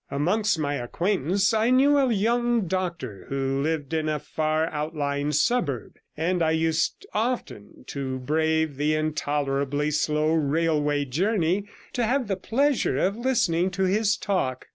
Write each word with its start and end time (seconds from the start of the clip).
Amongst 0.09 0.57
my 0.57 0.73
acquaintance 0.77 1.53
I 1.53 1.69
knew 1.69 1.99
a 1.99 2.11
young 2.11 2.65
doctor, 2.67 3.27
who 3.29 3.61
lived 3.61 3.93
in 3.93 4.09
a 4.09 4.17
far 4.17 4.65
outlying 4.71 5.31
suburb, 5.31 5.91
and 6.17 6.41
I 6.41 6.49
used 6.49 7.05
often 7.13 7.83
to 7.89 8.17
brave 8.17 8.77
the 8.77 8.95
intolerably 8.95 9.91
slow 9.91 10.33
railway 10.33 11.05
journey 11.05 11.65
to 11.93 12.03
have 12.03 12.27
the 12.27 12.35
pleasure 12.35 12.97
of 12.97 13.15
listening 13.15 13.69
to 13.77 13.83
his 13.83 14.17
talk. 14.17 14.65